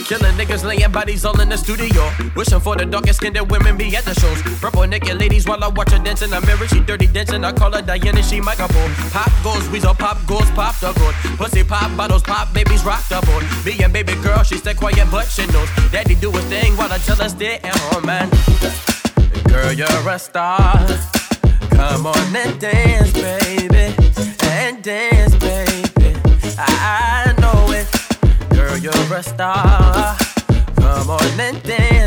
Killing 0.08 0.36
niggas, 0.36 0.64
laying 0.64 0.92
bodies 0.92 1.26
all 1.26 1.40
in 1.40 1.50
the 1.50 1.58
studio. 1.58 2.12
Wishing 2.36 2.60
for 2.60 2.76
the 2.76 2.86
darkest 2.86 3.20
skinned 3.20 3.40
women 3.50 3.78
be 3.78 3.96
at 3.96 4.06
the 4.06 4.14
shows. 4.14 4.42
Purple 4.60 4.86
naked 4.86 5.20
ladies 5.20 5.48
while 5.48 5.64
I 5.64 5.68
watch 5.70 5.92
her 5.92 6.00
dance 6.00 6.22
in 6.22 6.30
the 6.30 6.42
mirror. 6.42 6.68
She 6.68 6.80
dirty 6.82 7.08
dancing, 7.08 7.44
I 7.44 7.52
call 7.52 7.72
her 7.72 7.82
Diana, 7.82 8.22
she 8.22 8.40
microphone. 8.40 8.92
Pop 9.12 9.32
goes, 9.44 9.68
weasel 9.70 9.94
pop 9.94 10.18
goes, 10.28 10.50
pop 10.52 10.76
the 10.80 10.94
good. 10.94 11.16
Pussy 11.38 11.64
pop 11.64 11.96
bottles, 11.98 12.24
pop 12.24 12.54
babies, 12.54 12.84
rock 12.86 13.08
the 13.08 13.20
boat. 13.26 13.44
Me 13.66 13.82
and 13.84 13.92
baby 13.92 14.16
girl, 14.22 14.44
she 14.44 14.58
stay 14.58 14.74
quiet, 14.74 15.08
but 15.10 15.26
she 15.26 15.46
knows. 15.48 15.70
Daddy 15.92 16.16
do 16.16 16.32
his 16.32 16.46
thing 16.46 16.76
while 16.78 16.92
I 16.92 16.98
tell 17.00 17.18
her 17.18 17.30
stay 17.30 17.56
at 17.64 17.76
home, 17.76 18.06
man. 18.06 18.30
Girl, 19.45 19.73
you're 19.73 20.09
a 20.09 20.19
star. 20.19 20.87
Come 21.71 22.07
on 22.07 22.37
and 22.37 22.61
dance, 22.61 23.13
baby. 23.13 23.95
And 24.43 24.83
dance, 24.83 25.35
baby. 25.37 26.17
I 26.59 27.35
know 27.41 27.71
it. 27.73 27.87
Girl, 28.51 28.77
you're 28.77 29.15
a 29.15 29.23
star. 29.23 30.17
Come 30.77 31.11
on 31.11 31.41
and 31.41 31.63
dance, 31.63 31.98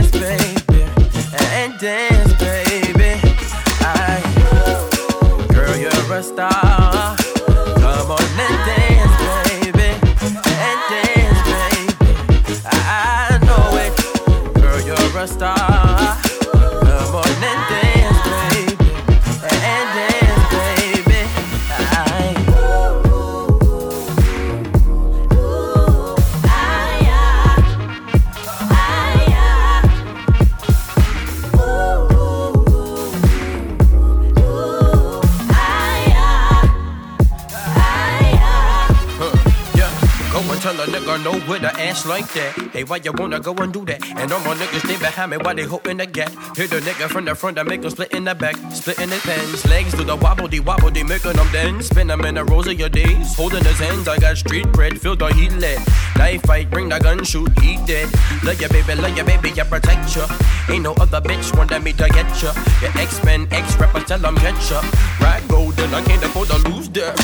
Why 42.83 42.97
you 42.97 43.11
wanna 43.13 43.39
go 43.39 43.53
and 43.53 43.71
do 43.71 43.85
that? 43.85 44.01
And 44.17 44.31
all 44.31 44.39
my 44.39 44.55
niggas 44.55 44.85
stay 44.85 44.97
behind 44.97 45.31
me 45.31 45.37
while 45.37 45.55
they 45.55 45.63
hoping 45.63 45.97
to 45.99 46.05
get. 46.05 46.29
Hit 46.55 46.69
the 46.69 46.79
nigga 46.81 47.07
from 47.09 47.25
the 47.25 47.35
front, 47.35 47.59
I 47.59 47.63
make 47.63 47.81
them 47.81 47.91
split 47.91 48.11
in 48.13 48.23
the 48.23 48.35
back, 48.35 48.55
split 48.73 48.99
in 48.99 49.09
his 49.09 49.21
pants. 49.21 49.65
Legs 49.67 49.93
do 49.93 50.03
the 50.03 50.15
wobble, 50.15 50.47
de 50.47 50.59
wobble, 50.59 50.89
they 50.89 51.03
making 51.03 51.33
them 51.33 51.47
dance. 51.51 51.87
Spin 51.87 52.07
them 52.07 52.25
in 52.25 52.35
the 52.35 52.43
rows 52.45 52.67
of 52.67 52.79
your 52.79 52.89
days, 52.89 53.35
holding 53.35 53.63
his 53.63 53.79
hands. 53.79 54.07
I 54.07 54.17
got 54.17 54.37
street 54.37 54.71
bread, 54.71 54.99
feel 54.99 55.15
the 55.15 55.27
heat 55.27 55.51
lit. 55.53 55.79
Knife 56.17 56.43
fight, 56.43 56.69
bring 56.69 56.89
the 56.89 56.99
gun, 56.99 57.23
shoot, 57.23 57.51
heat 57.59 57.79
dead. 57.85 58.09
Love 58.43 58.59
your 58.59 58.69
baby, 58.69 58.95
love 58.95 59.15
your 59.15 59.25
baby, 59.25 59.49
I 59.59 59.63
protect 59.63 60.15
ya. 60.15 60.27
Ain't 60.69 60.83
no 60.83 60.93
other 60.93 61.21
bitch 61.21 61.55
wanting 61.57 61.83
me 61.83 61.93
to 61.93 62.07
get 62.09 62.29
ya. 62.41 62.53
Your 62.81 62.91
X 62.97 63.23
Men, 63.23 63.47
X 63.51 63.75
rapper, 63.77 64.01
tell 64.01 64.19
them 64.19 64.35
get 64.35 64.57
ya. 64.69 64.81
Ride 65.19 65.47
golden, 65.47 65.93
I 65.93 66.01
can't 66.03 66.23
afford 66.23 66.49
to 66.49 66.57
lose 66.69 66.89
that. 66.89 67.15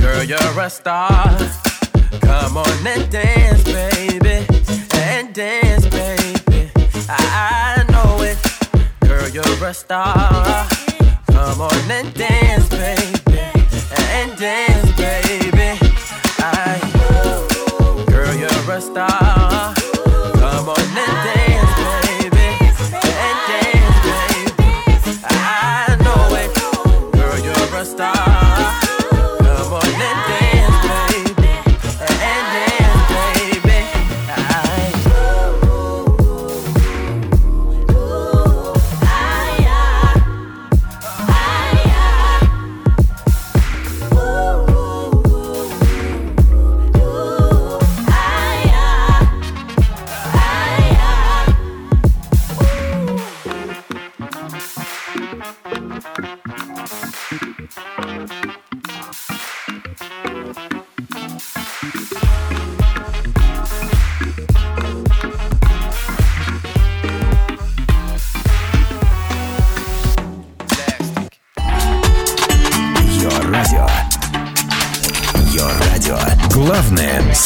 Girl, 0.00 0.24
you're 0.24 0.60
a 0.60 0.70
star. 0.70 1.67
Come 2.20 2.56
on 2.56 2.86
and 2.86 3.10
dance, 3.10 3.64
baby, 3.64 4.46
and 4.94 5.34
dance, 5.34 5.86
baby. 5.86 6.70
I 7.08 7.84
know 7.90 8.22
it, 8.22 8.38
girl, 9.00 9.28
you're 9.28 9.66
a 9.66 9.74
star. 9.74 10.66
Come 11.30 11.60
on 11.60 11.90
and 11.90 12.12
dance, 12.14 12.68
baby, 12.68 13.40
and 13.98 14.36
dance, 14.38 14.90
baby. 14.96 15.78
I, 16.38 16.80
girl, 18.10 18.34
you're 18.34 18.72
a 18.72 18.80
star. 18.80 19.07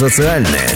Социальное. 0.02 0.71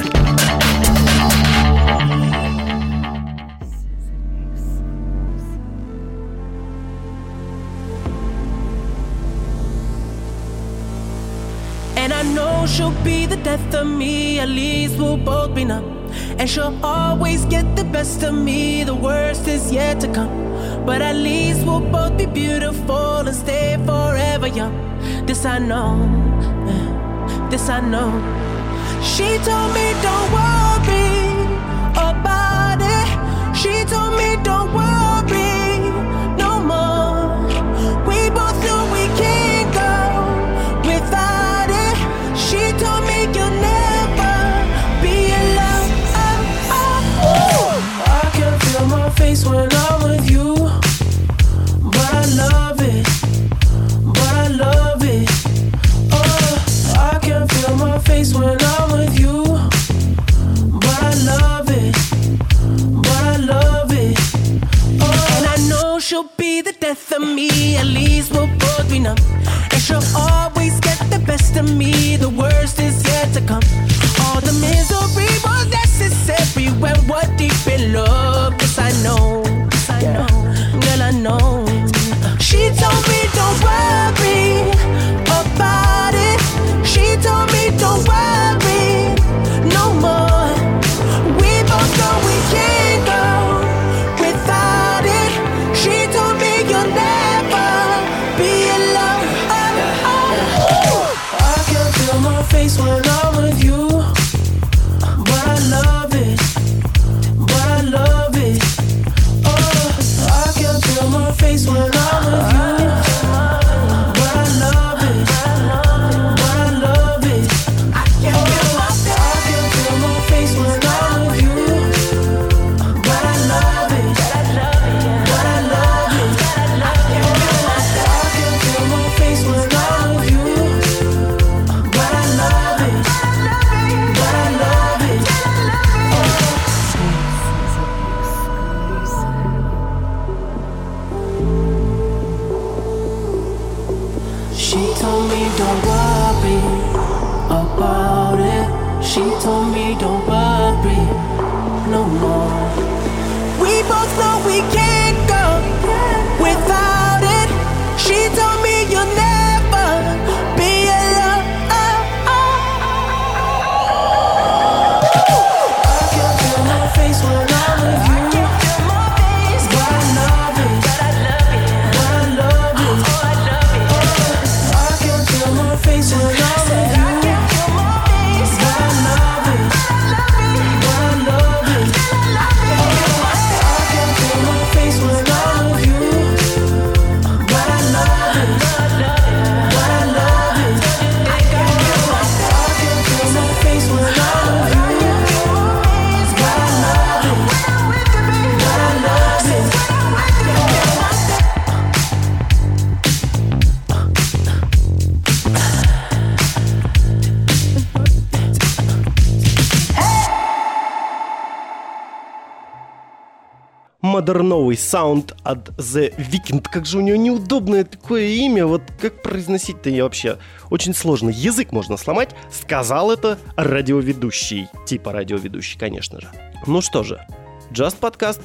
Модерновый 214.06 214.76
саунд 214.76 215.34
от 215.42 215.70
The 215.70 216.14
Weeknd. 216.16 216.66
Как 216.70 216.86
же 216.86 216.98
у 216.98 217.00
него 217.00 217.16
неудобное 217.16 217.84
такое 217.84 218.28
имя, 218.28 218.66
вот 218.66 218.82
как 219.00 219.22
произносить-то 219.22 219.90
я 219.90 220.04
вообще 220.04 220.38
очень 220.70 220.94
сложно. 220.94 221.30
Язык 221.30 221.72
можно 221.72 221.96
сломать. 221.96 222.30
Сказал 222.50 223.10
это 223.10 223.38
радиоведущий. 223.56 224.68
Типа 224.86 225.12
радиоведущий, 225.12 225.78
конечно 225.78 226.20
же. 226.20 226.28
Ну 226.66 226.80
что 226.80 227.02
же, 227.02 227.26
Just 227.70 227.98
Podcast 228.00 228.40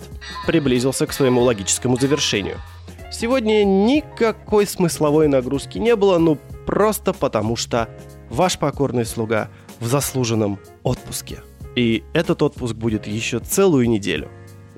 приблизился 0.48 1.06
к 1.06 1.14
своему 1.14 1.42
логическому 1.42 1.98
завершению. 1.98 2.58
Сегодня 3.12 3.64
никакой 3.64 4.66
смысловой 4.66 5.28
нагрузки 5.28 5.78
не 5.78 5.96
было, 5.96 6.18
ну 6.18 6.38
просто 6.66 7.14
потому 7.14 7.56
что 7.56 7.90
ваш 8.30 8.58
покорный 8.58 9.06
слуга 9.06 9.50
в 9.80 9.86
заслуженном 9.86 10.60
отпуске. 10.84 11.42
И 11.76 12.04
этот 12.14 12.42
отпуск 12.42 12.76
будет 12.76 13.08
еще 13.08 13.40
целую 13.40 13.90
неделю. 13.90 14.30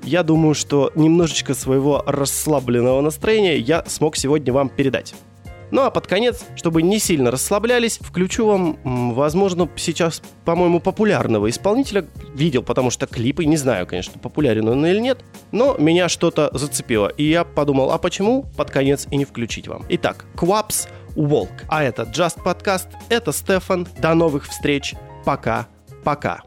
Я 0.04 0.22
думаю, 0.22 0.54
что 0.54 0.92
немножечко 0.94 1.54
своего 1.54 2.02
расслабленного 2.06 3.00
настроения 3.00 3.56
я 3.58 3.84
смог 3.86 4.16
сегодня 4.16 4.52
вам 4.52 4.68
передать. 4.68 5.14
Ну 5.70 5.82
а 5.82 5.90
под 5.90 6.06
конец, 6.06 6.44
чтобы 6.54 6.82
не 6.82 6.98
сильно 6.98 7.30
расслаблялись, 7.30 7.98
включу 8.00 8.46
вам, 8.46 8.78
возможно, 9.12 9.68
сейчас, 9.76 10.22
по-моему, 10.44 10.78
популярного 10.78 11.50
исполнителя. 11.50 12.06
Видел, 12.34 12.62
потому 12.62 12.90
что 12.90 13.06
клипы, 13.06 13.44
не 13.44 13.56
знаю, 13.56 13.86
конечно, 13.86 14.18
популярен 14.20 14.68
он 14.68 14.84
или 14.86 15.00
нет, 15.00 15.24
но 15.52 15.74
меня 15.78 16.08
что-то 16.08 16.50
зацепило. 16.52 17.08
И 17.08 17.24
я 17.24 17.44
подумал, 17.44 17.90
а 17.90 17.98
почему 17.98 18.44
под 18.56 18.70
конец 18.70 19.08
и 19.10 19.16
не 19.16 19.24
включить 19.24 19.66
вам? 19.66 19.84
Итак, 19.88 20.26
Quaps 20.36 20.88
Walk. 21.16 21.50
А 21.68 21.82
это 21.82 22.02
Just 22.02 22.44
Podcast, 22.44 22.88
это 23.08 23.32
Стефан. 23.32 23.88
До 23.98 24.14
новых 24.14 24.46
встреч. 24.46 24.94
Пока-пока. 25.24 26.42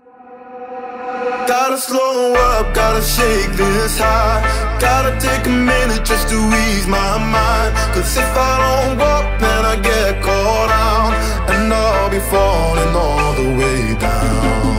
Gotta 1.47 1.77
slow 1.77 2.33
up, 2.33 2.73
gotta 2.73 3.01
shake 3.01 3.53
this 3.53 3.97
high. 3.97 4.43
Gotta 4.81 5.17
take 5.17 5.45
a 5.47 5.49
minute 5.49 6.03
just 6.03 6.27
to 6.27 6.35
ease 6.35 6.85
my 6.87 7.17
mind. 7.17 7.73
Cause 7.93 8.17
if 8.17 8.31
I 8.35 8.53
don't 8.65 8.97
walk, 8.99 9.39
then 9.39 9.65
I 9.65 9.75
get 9.77 10.21
caught 10.21 10.69
out. 10.69 11.13
And 11.49 11.71
I'll 11.73 12.09
be 12.09 12.19
falling 12.19 12.93
all 12.93 13.33
the 13.33 13.49
way 13.59 13.95
down. 13.97 14.77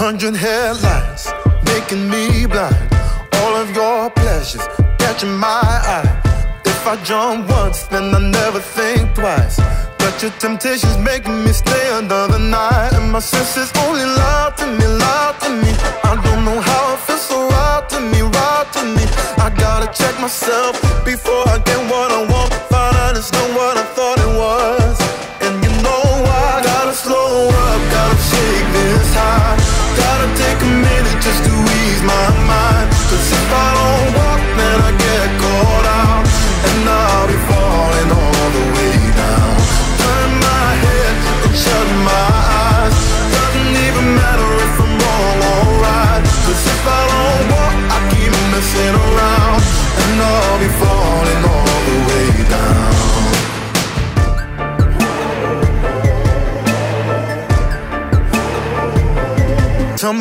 Hundred, 0.00 0.34
headlights 0.34 1.30
making 1.66 2.08
me 2.08 2.46
blind. 2.46 2.88
All 3.40 3.54
of 3.54 3.68
your 3.76 4.08
pleasures 4.10 4.66
catching 4.98 5.36
my 5.36 5.60
eye. 5.96 6.08
If 6.64 6.86
I 6.86 6.96
jump 7.04 7.50
once, 7.50 7.82
then 7.88 8.14
I 8.14 8.18
never 8.18 8.60
think 8.60 9.14
twice. 9.14 9.60
But 10.06 10.22
your 10.22 10.30
temptation's 10.38 10.98
making 10.98 11.42
me 11.42 11.50
stay 11.50 11.98
another 11.98 12.38
night. 12.38 12.92
And 12.92 13.10
my 13.10 13.18
senses 13.18 13.72
only 13.84 14.04
lie 14.04 14.52
to 14.56 14.66
me, 14.78 14.86
lie 14.86 15.34
to 15.40 15.50
me. 15.50 15.70
I 16.04 16.14
don't 16.22 16.44
know 16.44 16.60
how 16.60 16.94
it 16.94 17.00
feels 17.00 17.22
so 17.22 17.48
right 17.48 17.84
to 17.88 18.00
me, 18.12 18.20
right 18.22 18.68
to 18.74 18.82
me. 18.84 19.02
I 19.44 19.50
gotta 19.50 19.90
check 19.90 20.14
myself 20.20 20.85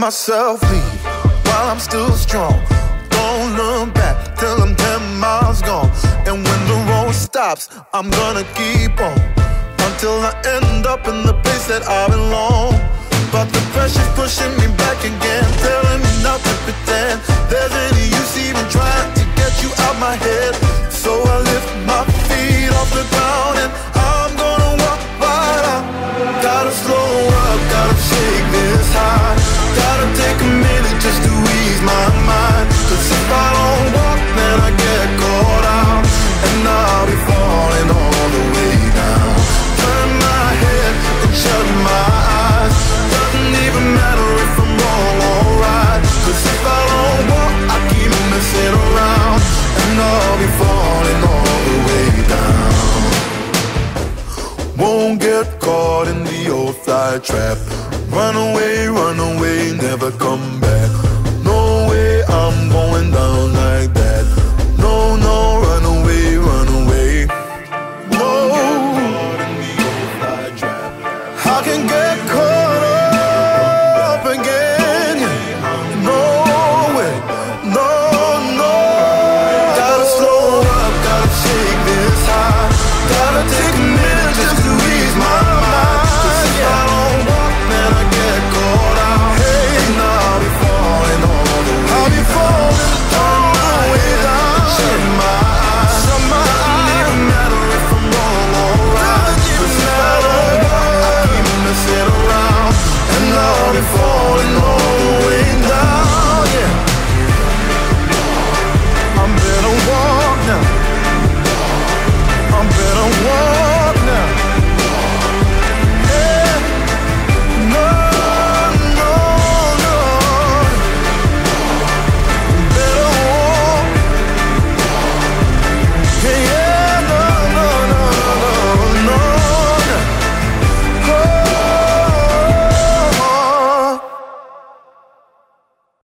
myself 0.06 0.62
leave 0.70 1.04
while 1.46 1.68
I'm 1.72 1.80
still 1.80 2.12
strong. 2.12 2.54
Don't 3.10 3.58
look 3.58 3.92
back 3.96 4.38
till 4.38 4.62
I'm 4.62 4.76
10 4.76 5.20
miles 5.20 5.64
gone. 5.64 5.90
And 6.28 6.46
when 6.46 6.62
the 6.70 6.78
road 6.92 7.16
stops, 7.16 7.70
I'm 7.92 8.12
gonna 8.12 8.46
keep 8.54 8.94
on 9.02 9.18
until 9.88 10.18
I 10.30 10.34
end 10.46 10.86
up 10.86 11.08
in 11.08 11.26
the 11.26 11.34
place 11.42 11.66
that 11.72 11.82
I 11.90 12.08
belong. 12.08 12.78
But 13.32 13.46
the 13.50 13.64
pressure's 13.74 14.12
pushing 14.14 14.54
me 14.62 14.68
back 14.78 15.00
again, 15.02 15.48
telling 15.66 16.02
me 16.06 16.14
not 16.22 16.40
to 16.40 16.54
pretend 16.66 17.16
there's 17.50 17.74
any 17.88 18.06
use 18.06 18.38
even 18.46 18.66
trying 18.70 19.12
to 19.18 19.24
get 19.34 19.54
you 19.64 19.72
out 19.86 19.98
my 19.98 20.16
head. 20.16 20.85
Trap. 57.20 57.58
Run 58.10 58.36
away, 58.36 58.88
run 58.88 59.20
away, 59.20 59.74
never 59.78 60.12
come 60.12 60.60
back. 60.60 60.65